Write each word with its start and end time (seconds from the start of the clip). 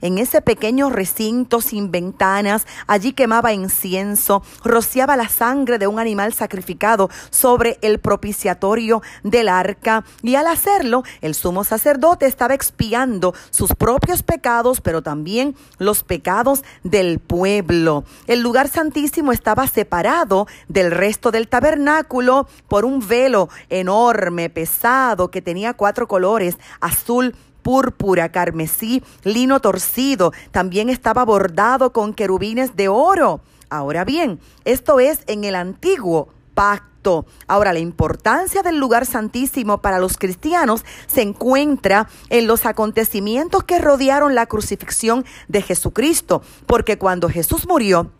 en 0.00 0.18
ese 0.18 0.40
pequeño 0.40 0.88
recinto 0.88 1.60
sin 1.60 1.90
ventanas. 1.90 2.64
Allí 2.86 3.12
quemaba 3.12 3.52
incienso, 3.52 4.42
rociaba 4.62 5.16
la 5.16 5.28
sangre 5.28 5.78
de 5.78 5.88
un 5.88 5.98
animal 5.98 6.32
sacrificado 6.32 7.10
sobre 7.30 7.78
el 7.82 7.98
propiciatorio 7.98 9.02
del 9.24 9.48
arca 9.48 10.04
y 10.22 10.36
al 10.36 10.46
hacerlo, 10.46 11.02
el 11.20 11.34
sumo 11.34 11.64
sacerdote 11.64 12.26
estaba 12.26 12.54
expiando 12.54 13.34
sus 13.50 13.74
propios 13.74 14.22
pecados, 14.22 14.80
pero 14.80 15.02
también 15.02 15.56
los 15.78 16.04
pecados 16.04 16.62
del 16.84 17.18
pueblo. 17.18 18.04
El 18.28 18.40
lugar 18.40 18.68
santísimo 18.68 19.32
estaba 19.32 19.66
separado 19.66 20.46
del 20.68 20.92
resto 20.92 21.32
del 21.32 21.48
tabernáculo 21.48 22.46
por 22.68 22.84
un 22.84 23.06
velo 23.06 23.48
enorme, 23.68 24.50
pesado, 24.50 25.30
que 25.30 25.42
tenía 25.42 25.74
cuatro 25.74 26.06
colores, 26.06 26.58
azul, 26.80 27.34
púrpura, 27.62 28.30
carmesí, 28.30 29.02
lino 29.24 29.60
torcido. 29.60 30.32
También 30.50 30.88
estaba 30.88 31.24
bordado 31.24 31.92
con 31.92 32.14
querubines 32.14 32.76
de 32.76 32.88
oro. 32.88 33.40
Ahora 33.70 34.04
bien, 34.04 34.38
esto 34.64 35.00
es 35.00 35.20
en 35.26 35.44
el 35.44 35.54
antiguo 35.54 36.28
pacto. 36.54 37.26
Ahora, 37.48 37.72
la 37.72 37.78
importancia 37.78 38.62
del 38.62 38.78
lugar 38.78 39.06
santísimo 39.06 39.78
para 39.78 39.98
los 39.98 40.18
cristianos 40.18 40.84
se 41.06 41.22
encuentra 41.22 42.08
en 42.28 42.46
los 42.46 42.66
acontecimientos 42.66 43.64
que 43.64 43.78
rodearon 43.78 44.34
la 44.34 44.46
crucifixión 44.46 45.24
de 45.48 45.62
Jesucristo, 45.62 46.42
porque 46.66 46.98
cuando 46.98 47.28
Jesús 47.28 47.66
murió, 47.66 48.10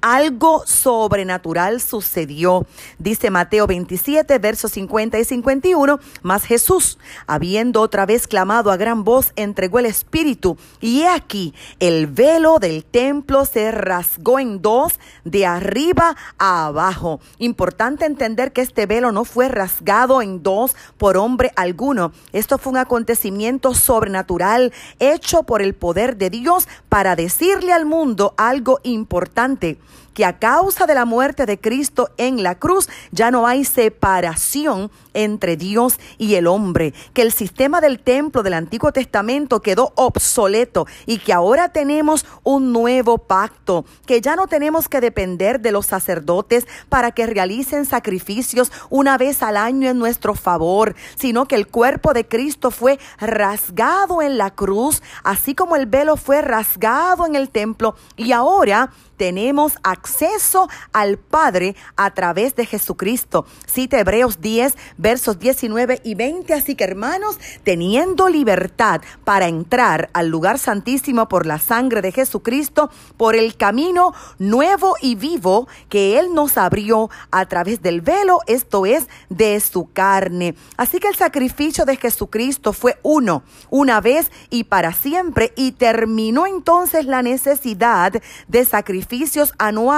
algo 0.00 0.62
sobrenatural 0.66 1.80
sucedió. 1.80 2.66
Dice 2.98 3.30
Mateo 3.30 3.66
27, 3.66 4.38
versos 4.38 4.72
50 4.72 5.18
y 5.18 5.24
51, 5.24 6.00
mas 6.22 6.44
Jesús, 6.44 6.98
habiendo 7.26 7.80
otra 7.80 8.06
vez 8.06 8.26
clamado 8.26 8.70
a 8.70 8.76
gran 8.76 9.04
voz, 9.04 9.32
entregó 9.36 9.78
el 9.78 9.86
Espíritu. 9.86 10.56
Y 10.80 11.02
he 11.02 11.08
aquí, 11.08 11.54
el 11.78 12.06
velo 12.06 12.58
del 12.58 12.84
templo 12.84 13.44
se 13.44 13.70
rasgó 13.70 14.38
en 14.38 14.62
dos, 14.62 14.98
de 15.24 15.46
arriba 15.46 16.16
a 16.38 16.66
abajo. 16.66 17.20
Importante 17.38 18.06
entender 18.06 18.52
que 18.52 18.62
este 18.62 18.86
velo 18.86 19.12
no 19.12 19.24
fue 19.24 19.48
rasgado 19.48 20.22
en 20.22 20.42
dos 20.42 20.74
por 20.98 21.16
hombre 21.16 21.52
alguno. 21.56 22.12
Esto 22.32 22.58
fue 22.58 22.72
un 22.72 22.78
acontecimiento 22.78 23.74
sobrenatural 23.74 24.72
hecho 24.98 25.42
por 25.42 25.62
el 25.62 25.74
poder 25.74 26.16
de 26.16 26.30
Dios 26.30 26.68
para 26.88 27.16
decirle 27.16 27.72
al 27.72 27.86
mundo 27.86 28.34
algo 28.36 28.80
importante 28.82 29.59
importante. 29.60 29.78
Que 30.14 30.24
a 30.24 30.38
causa 30.38 30.86
de 30.86 30.94
la 30.94 31.04
muerte 31.04 31.46
de 31.46 31.58
Cristo 31.58 32.10
en 32.16 32.42
la 32.42 32.56
cruz 32.56 32.88
ya 33.12 33.30
no 33.30 33.46
hay 33.46 33.64
separación 33.64 34.90
entre 35.14 35.56
Dios 35.56 35.98
y 36.18 36.34
el 36.34 36.46
hombre, 36.46 36.94
que 37.12 37.22
el 37.22 37.32
sistema 37.32 37.80
del 37.80 37.98
templo 37.98 38.42
del 38.42 38.54
Antiguo 38.54 38.92
Testamento 38.92 39.60
quedó 39.60 39.92
obsoleto 39.96 40.86
y 41.06 41.18
que 41.18 41.32
ahora 41.32 41.70
tenemos 41.70 42.26
un 42.42 42.72
nuevo 42.72 43.18
pacto, 43.18 43.84
que 44.06 44.20
ya 44.20 44.36
no 44.36 44.46
tenemos 44.46 44.88
que 44.88 45.00
depender 45.00 45.60
de 45.60 45.72
los 45.72 45.86
sacerdotes 45.86 46.66
para 46.88 47.10
que 47.12 47.26
realicen 47.26 47.86
sacrificios 47.86 48.70
una 48.88 49.18
vez 49.18 49.42
al 49.42 49.56
año 49.56 49.90
en 49.90 49.98
nuestro 49.98 50.34
favor, 50.34 50.94
sino 51.16 51.46
que 51.46 51.56
el 51.56 51.66
cuerpo 51.66 52.12
de 52.12 52.26
Cristo 52.26 52.70
fue 52.70 52.98
rasgado 53.18 54.22
en 54.22 54.38
la 54.38 54.50
cruz, 54.50 55.02
así 55.24 55.54
como 55.54 55.76
el 55.76 55.86
velo 55.86 56.16
fue 56.16 56.42
rasgado 56.42 57.26
en 57.26 57.34
el 57.34 57.50
templo 57.50 57.96
y 58.16 58.32
ahora 58.32 58.90
tenemos 59.16 59.74
acceso 60.00 60.68
al 60.92 61.18
Padre 61.18 61.76
a 61.96 62.10
través 62.12 62.54
de 62.56 62.64
Jesucristo. 62.64 63.44
Cita 63.66 64.00
Hebreos 64.00 64.40
10, 64.40 64.74
versos 64.96 65.38
19 65.38 66.00
y 66.02 66.14
20. 66.14 66.54
Así 66.54 66.74
que 66.74 66.84
hermanos, 66.84 67.38
teniendo 67.64 68.28
libertad 68.28 69.02
para 69.24 69.48
entrar 69.48 70.08
al 70.14 70.28
lugar 70.28 70.58
santísimo 70.58 71.28
por 71.28 71.44
la 71.44 71.58
sangre 71.58 72.00
de 72.00 72.12
Jesucristo, 72.12 72.90
por 73.18 73.36
el 73.36 73.56
camino 73.56 74.14
nuevo 74.38 74.94
y 75.02 75.16
vivo 75.16 75.68
que 75.90 76.18
Él 76.18 76.32
nos 76.34 76.56
abrió 76.56 77.10
a 77.30 77.46
través 77.46 77.82
del 77.82 78.00
velo, 78.00 78.38
esto 78.46 78.86
es, 78.86 79.06
de 79.28 79.60
su 79.60 79.92
carne. 79.92 80.54
Así 80.78 80.98
que 80.98 81.08
el 81.08 81.16
sacrificio 81.16 81.84
de 81.84 81.96
Jesucristo 81.96 82.72
fue 82.72 82.98
uno, 83.02 83.42
una 83.68 84.00
vez 84.00 84.30
y 84.48 84.64
para 84.64 84.94
siempre, 84.94 85.52
y 85.56 85.72
terminó 85.72 86.46
entonces 86.46 87.04
la 87.04 87.22
necesidad 87.22 88.14
de 88.48 88.64
sacrificio 88.64 89.44
anuales 89.58 89.89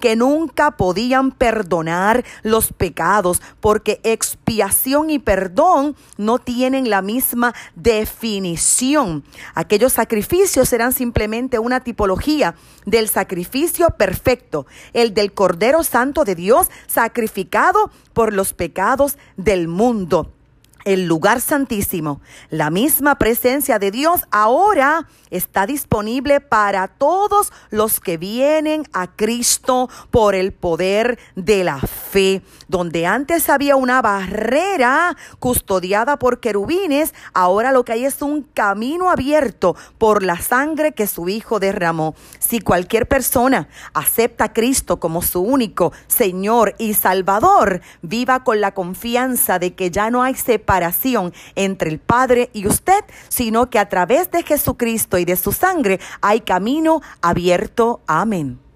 que 0.00 0.16
nunca 0.16 0.72
podían 0.72 1.30
perdonar 1.30 2.24
los 2.42 2.72
pecados, 2.72 3.42
porque 3.60 4.00
expiación 4.02 5.10
y 5.10 5.18
perdón 5.18 5.96
no 6.16 6.38
tienen 6.38 6.90
la 6.90 7.02
misma 7.02 7.54
definición. 7.74 9.24
Aquellos 9.54 9.92
sacrificios 9.92 10.72
eran 10.72 10.92
simplemente 10.92 11.58
una 11.58 11.80
tipología 11.80 12.54
del 12.86 13.08
sacrificio 13.08 13.90
perfecto, 13.90 14.66
el 14.92 15.14
del 15.14 15.32
Cordero 15.32 15.82
Santo 15.82 16.24
de 16.24 16.34
Dios 16.34 16.68
sacrificado 16.86 17.90
por 18.12 18.32
los 18.32 18.54
pecados 18.54 19.18
del 19.36 19.68
mundo 19.68 20.32
el 20.84 21.06
lugar 21.06 21.40
santísimo, 21.40 22.20
la 22.50 22.70
misma 22.70 23.16
presencia 23.16 23.78
de 23.78 23.90
Dios 23.90 24.22
ahora 24.30 25.06
está 25.30 25.66
disponible 25.66 26.40
para 26.40 26.88
todos 26.88 27.52
los 27.70 28.00
que 28.00 28.16
vienen 28.16 28.84
a 28.92 29.08
Cristo 29.08 29.88
por 30.10 30.34
el 30.34 30.52
poder 30.52 31.18
de 31.36 31.64
la 31.64 31.78
fe. 31.78 32.42
Donde 32.68 33.06
antes 33.06 33.48
había 33.48 33.76
una 33.76 34.02
barrera 34.02 35.16
custodiada 35.38 36.18
por 36.18 36.40
querubines, 36.40 37.14
ahora 37.32 37.72
lo 37.72 37.84
que 37.84 37.92
hay 37.92 38.04
es 38.04 38.22
un 38.22 38.42
camino 38.42 39.10
abierto 39.10 39.74
por 39.96 40.22
la 40.22 40.38
sangre 40.40 40.92
que 40.92 41.06
su 41.06 41.28
Hijo 41.28 41.60
derramó. 41.60 42.14
Si 42.38 42.60
cualquier 42.60 43.08
persona 43.08 43.68
acepta 43.94 44.44
a 44.44 44.52
Cristo 44.52 45.00
como 45.00 45.22
su 45.22 45.40
único 45.40 45.92
Señor 46.06 46.74
y 46.78 46.94
Salvador, 46.94 47.80
viva 48.02 48.44
con 48.44 48.60
la 48.60 48.74
confianza 48.74 49.58
de 49.58 49.74
que 49.74 49.90
ya 49.90 50.10
no 50.10 50.22
hay 50.22 50.34
separación 50.34 51.32
entre 51.54 51.90
el 51.90 51.98
Padre 51.98 52.50
y 52.52 52.66
usted, 52.66 53.04
sino 53.28 53.70
que 53.70 53.78
a 53.78 53.88
través 53.88 54.30
de 54.30 54.42
Jesucristo 54.42 55.18
y 55.18 55.24
de 55.24 55.36
su 55.36 55.52
sangre 55.52 56.00
hay 56.20 56.42
camino 56.42 57.00
abierto. 57.22 58.00
Amén. 58.06 58.67